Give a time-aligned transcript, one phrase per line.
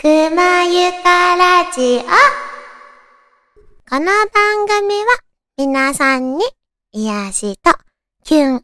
[0.00, 2.02] くまゆかラジオ。
[3.90, 5.06] この番組は
[5.56, 6.44] 皆さんに
[6.92, 7.72] 癒しと
[8.22, 8.60] キュンを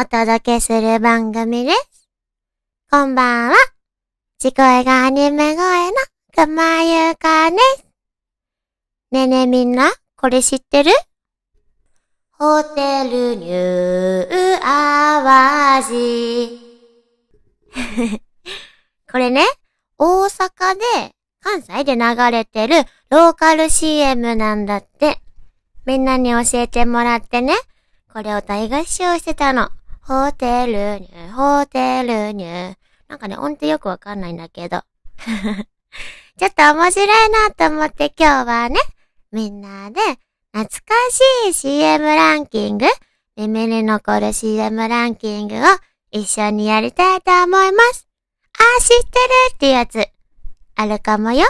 [0.00, 2.08] お届けする番組です。
[2.90, 3.56] こんばんは。
[4.38, 5.96] 地声がアニメ声の
[6.34, 7.84] くまゆかです。
[9.10, 10.92] ねえねえみんな、これ知ってる？
[12.32, 15.22] ホテルニューア
[15.76, 16.58] ワジ。
[19.12, 19.44] これね、
[19.98, 25.20] 大阪で、関西で流れてるローカル CM なんだって。
[25.84, 27.54] みんなに教えてもらってね、
[28.12, 29.70] これを大合唱してたの。
[30.00, 32.76] ホテルニュー、ホテルニュー。
[33.08, 34.82] なんかね、音程よくわかんないんだけど。
[36.38, 38.78] ちょっと面白いなと思って今日はね、
[39.32, 40.00] みんなで
[40.52, 42.86] 懐かしい CM ランキング、
[43.36, 45.60] 耳に残る CM ランキングを
[46.10, 48.07] 一緒にやりたいと思います。
[48.58, 50.08] あー、知ってるってやつ。
[50.76, 51.46] あるかもよ。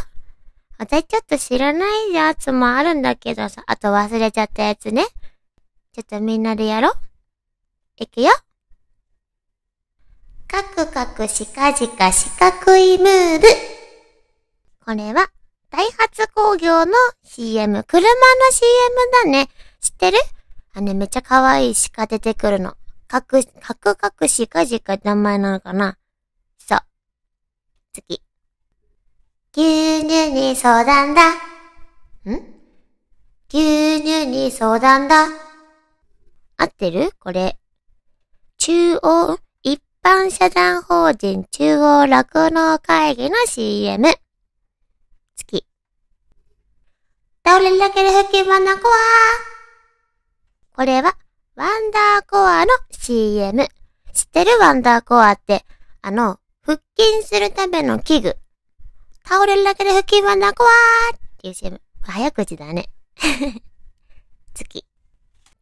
[0.79, 5.05] 私ちょっと知らないやつもあるんだけどさ、あと忘れちゃったやつね。
[5.93, 6.95] ちょっとみんなでやろう。
[7.97, 8.31] いくよ。
[10.47, 13.47] かくかくしかじか四角いムーブ。
[14.85, 15.29] これは、
[15.71, 16.93] ダイハツ工業の
[17.25, 18.09] CM、車の
[18.51, 19.49] CM だね。
[19.81, 20.19] 知ってる？
[20.75, 22.77] あね、めっちゃ可愛い鹿出てくるの。
[23.09, 25.99] かく、かくかくしかじかって名前なのかな。
[27.99, 28.23] 次。
[29.57, 31.35] 牛乳に相談だ。
[31.35, 31.39] ん？
[33.49, 35.27] 牛乳に相談だ。
[36.57, 37.11] 合ってる？
[37.19, 37.59] これ。
[38.59, 44.15] 中央一般社団法人中央酪農会議の CM。
[45.35, 45.67] 次。
[47.45, 48.93] 倒れるだけで吹き花コア。
[50.77, 51.17] これは、
[51.57, 53.67] ワンダーコアの CM。
[54.13, 54.59] 知ってる？
[54.61, 55.65] ワンダーコアって、
[56.03, 56.39] あの、
[56.69, 58.37] 腹筋するための器具。
[59.27, 60.67] 倒れるだけで吹き花コア
[61.17, 61.81] っていう CM。
[62.03, 62.91] 早口だね。
[64.53, 64.85] 次。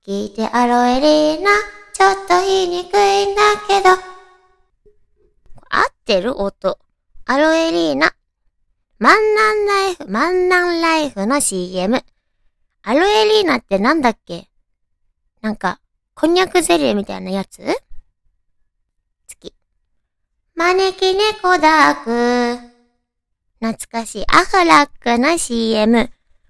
[0.04, 1.50] 聞いてアロエリーナ。
[1.92, 3.90] ちょっと言いにくいんだけど。
[5.70, 6.76] 合ってる音。
[7.24, 8.12] アロエリーナ。
[8.98, 12.04] 万南ライフ、万南ライフの CM。
[12.82, 14.50] アロエリーナってなんだっけ？
[15.40, 15.80] なんか、
[16.16, 17.62] こんにゃくゼリーみたいなやつ？
[20.58, 22.58] 招き猫ダーク。
[23.60, 26.08] 懐かしいアフラックの CM。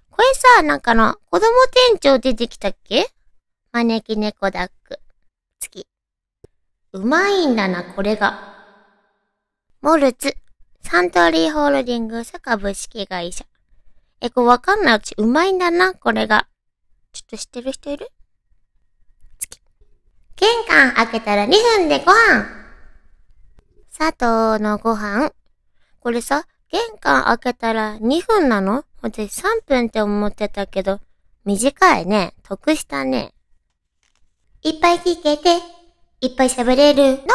[0.09, 1.47] これさ、なんかの、子供
[1.89, 3.11] 店長出てきたっけ？
[3.73, 5.01] 招き猫ダック。
[5.59, 5.85] 次。
[6.93, 8.55] うまいんだな、これが。
[9.81, 10.37] モルツ。
[10.81, 13.45] サントリーホールディングス株式会社。
[14.21, 16.47] え、これわかんないうち、うまいんだな、これが。
[17.11, 18.09] ちょっと知ってる人いる？
[19.37, 19.59] 次。
[20.37, 22.55] 玄関開けたら2分でご飯。
[23.97, 25.33] 佐藤のご飯。
[26.01, 28.85] これさ、玄関開けたら2分なの？
[29.01, 30.99] 私3分って思ってたけど、
[31.45, 32.35] 短いね。
[32.43, 33.33] 得したね。
[34.61, 35.49] いっぱい聞けて、
[36.21, 37.25] いっぱい喋れる、ノ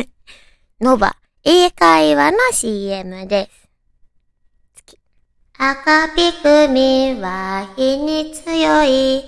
[0.00, 0.06] バ
[0.92, 3.68] ノバ、英会話の CM です。
[4.86, 4.98] 次。
[5.56, 9.22] 赤ピクミンは火に強い。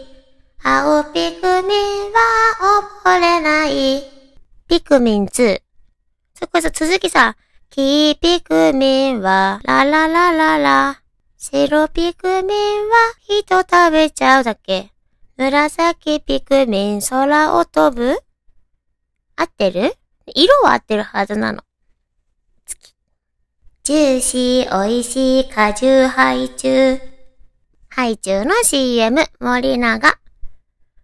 [0.64, 4.21] 青ピクミンは溺れない。
[4.72, 5.60] ピクミン2。
[6.32, 7.36] そこさ、続きさ、
[7.68, 11.02] 黄ピクミンはラララララ。
[11.36, 14.90] 白ピクミンは人食べちゃうだけ。
[15.36, 18.18] 紫ピクミン空を飛ぶ
[19.36, 19.94] 合ってる？
[20.24, 21.62] 色は合ってるはずなの。
[22.64, 22.94] 次。
[23.82, 27.00] ジューシー美味しい果汁ハイチュウ。
[27.90, 30.18] ハイチュウの CM 森永。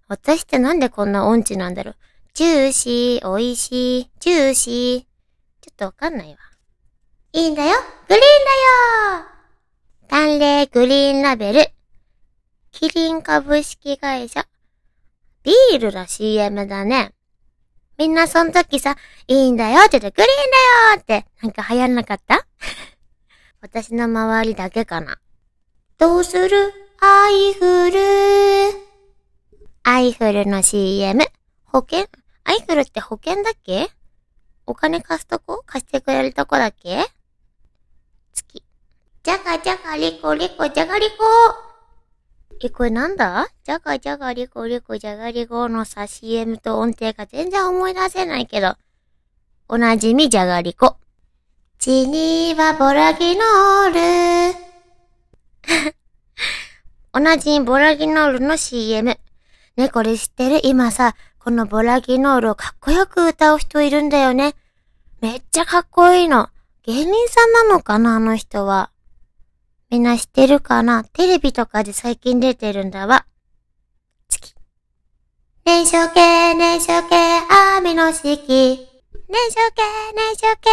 [0.09, 1.97] 私ってなんでこんな音痴なんだろう。
[2.39, 5.01] ジューシー美味しい、ジューシー。
[5.01, 5.07] ちょ
[5.73, 6.37] っとわかんないわ。
[7.33, 7.71] いいんだよ
[8.09, 9.27] グリーンだよ
[10.07, 11.67] 淡麗グリーンラベル。
[12.71, 14.47] キリン株式会社。
[15.43, 17.13] ビールの CM だね。
[17.99, 18.95] みんなその時さ、
[19.27, 22.47] いいんだよって言って、グリーンだよって、なんか流行んなかった？
[23.61, 25.19] 私の周りだけかな。
[25.99, 26.73] どうする？
[27.01, 27.99] アイフル。
[29.83, 31.25] アイフルの CM。
[31.65, 32.07] 保険
[32.49, 33.91] アイフルって保険だっけ？
[34.65, 35.63] お金貸すとこ？
[35.67, 37.05] 貸してくれるとこだっけ？
[38.33, 38.63] 月。
[39.23, 41.15] じゃがじゃがりこりこじゃがりこ。
[42.63, 43.49] え、これなんだ？
[43.65, 48.77] じゃがじゃがりこりこじゃがりこのさ、CM と音程が全然思い出せないけど。
[49.69, 50.97] おなじみじゃがりこ。
[51.79, 54.59] 血にはボラギノール。
[57.13, 59.19] おなじみボラギノールの CM。
[59.77, 60.61] ね、これ知ってる？
[60.65, 61.15] 今さ、
[61.49, 64.55] このボラギノールをかっこよく歌う人いるんだよね。
[65.23, 66.51] めっちゃかっこいいの。
[66.83, 68.91] 芸人さんなのかなあの人は。
[69.89, 71.05] みんな知ってるかな？
[71.05, 73.25] テレビとかで最近出てるんだわ。
[74.29, 74.55] 月。
[75.65, 77.17] 燃焼系、燃焼系、
[77.79, 78.27] 網の式。
[78.27, 79.83] 燃焼系、
[80.15, 80.71] 燃焼系、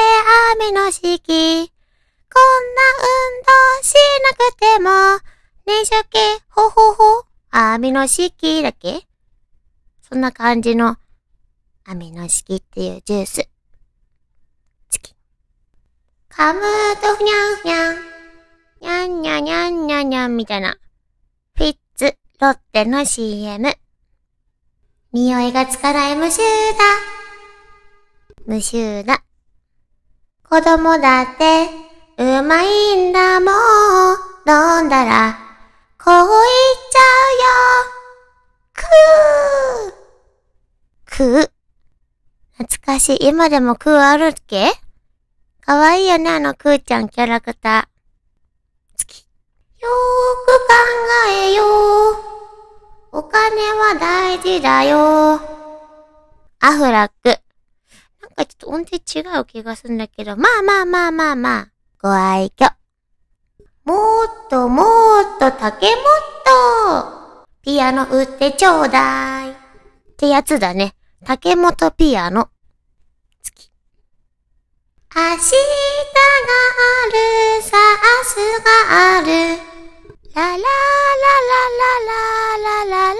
[0.59, 1.07] 網の式。
[1.07, 3.93] こんな運動し
[4.25, 4.89] なくても、
[5.65, 6.19] 燃焼系、
[6.49, 9.07] ほほほ、網の式だっけ？
[10.07, 10.97] そんな感じの、
[11.83, 13.49] 網の式っていうジュース。
[14.87, 15.15] 月。
[16.29, 16.61] 噛む
[17.01, 17.95] とふにゃんふにゃん。
[18.81, 20.77] にゃんにゃにゃんにゃんにゃんみたいな。
[21.57, 23.73] フィッツ、ロッテの CM。
[25.11, 26.43] 匂いがつかない無臭だ。
[28.45, 29.23] 無臭だ。
[30.47, 31.67] 子供だって、
[32.19, 33.55] うまいんだもん。
[34.47, 35.39] 飲んだら、
[35.97, 36.21] こういっ
[36.91, 36.99] ちゃ
[37.31, 37.95] うよ。
[38.75, 39.94] くー。
[41.15, 41.49] くー。
[42.57, 43.27] 懐かしい。
[43.29, 44.73] 今でもくーあるっけ？
[45.61, 48.99] かわいいよね、あのくーちゃんキャラクター。
[48.99, 49.19] 好き
[49.81, 50.73] よーく考
[51.31, 52.15] えよう。
[53.13, 55.39] お金は大事だよ。
[56.59, 57.29] アフラック。
[58.21, 61.67] なんかちょっと音程違う気がするんだけど、まあまあまあまあまあ、
[62.01, 62.73] ご愛嬌。
[63.85, 64.85] もっともっ
[65.39, 66.05] と竹もっ
[66.43, 69.51] と、ピアノ売ってちょうだい。
[69.51, 69.55] っ
[70.17, 70.93] てやつだね。
[71.23, 72.49] 竹本ピアノ。
[73.41, 73.71] 月。
[75.15, 78.69] 明日がある、さ明日が
[79.17, 79.25] ある。
[80.35, 80.67] ラララララ
[81.95, 83.15] ラララララララ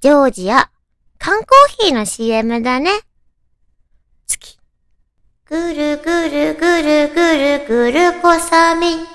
[0.00, 0.70] ジョージア、
[1.18, 2.90] 缶コーヒーの CM だね。
[4.26, 4.58] 月。
[5.44, 9.06] ぐるぐるぐるぐるぐるコサミン。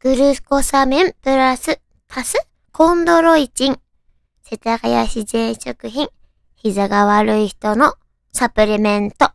[0.00, 1.78] グルコサミンプラス、
[2.08, 3.78] 足す、コンドロイチン。
[4.50, 6.08] 世田谷自然食品。
[6.56, 7.92] 膝が悪い人の
[8.32, 9.30] サプリメント。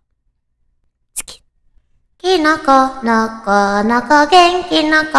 [2.18, 2.64] きのこ、
[3.04, 5.12] のこのこ、元気のこ。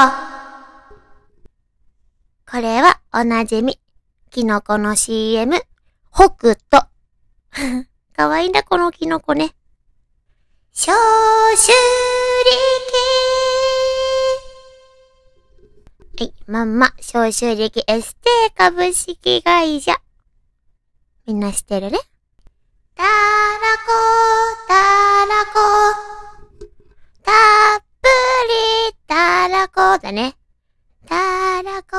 [2.50, 3.78] これはおなじみ。
[4.32, 5.62] キノコの CM、
[6.12, 6.88] 北斗。
[8.16, 9.54] かわいいんだ、このキノコね。
[10.72, 10.92] 消
[11.56, 13.43] 臭力。
[16.16, 19.96] はい、まんま、消臭力エステ株式会社。
[21.26, 21.98] みんな知ってるね。
[22.94, 23.90] たらこ、
[24.68, 24.74] た
[25.26, 25.58] らこ。
[27.24, 27.32] た
[27.80, 28.08] っぷ
[28.88, 30.36] りたらこだね。
[31.08, 31.90] たらこ、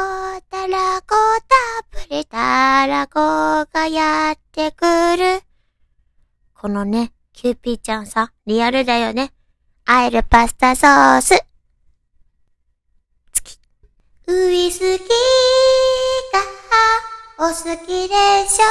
[0.50, 4.86] たらこ、たっぷりたらこがやってく
[5.18, 5.42] る。
[6.54, 9.34] このね、キューピーちゃんさ、リアルだよね。
[9.84, 11.45] あえるパスタソース。
[14.28, 14.88] ウイスキー
[17.38, 17.54] がお好
[17.86, 18.16] きで
[18.50, 18.64] しょ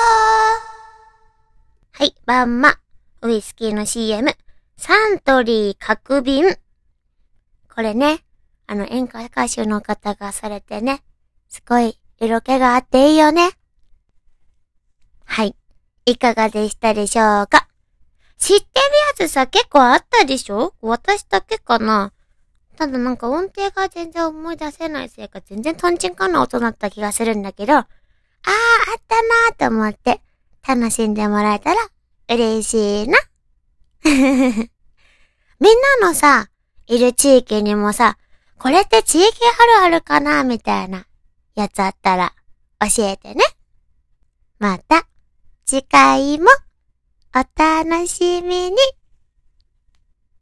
[1.93, 2.81] はい、バンマ。
[3.23, 4.33] ウイスキーの CM。
[4.77, 6.57] サントリー角瓶。
[7.73, 8.25] これね、
[8.67, 11.05] あの演歌歌手の方がされてね、
[11.49, 13.53] すごい色気があっていいよね。
[15.25, 15.55] はい。
[16.05, 17.69] いかがでしたでしょうか？
[18.39, 18.67] 知ってる
[19.23, 20.75] やつさ、結構あったでしょ？
[20.81, 22.13] 私だけかな？
[22.77, 27.87] ただなんか音程が全然思い出せないせいか全然トンチンカンな音だった気がするんだけど、あー、あ
[28.99, 30.21] ったなーと思って
[30.67, 31.81] 楽しんでもらえたら
[32.29, 33.19] 嬉しいな。
[34.05, 36.49] みんなのさ、
[36.87, 38.19] いる地域にもさ、
[38.59, 39.29] これって地域
[39.79, 41.07] あるあるかなみたいな
[41.55, 42.35] やつあったら
[42.81, 43.43] 教えてね。
[44.59, 45.07] また
[45.65, 46.47] 次回も
[47.35, 48.77] お楽しみに。